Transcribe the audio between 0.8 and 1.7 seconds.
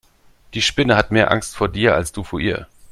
hat mehr Angst vor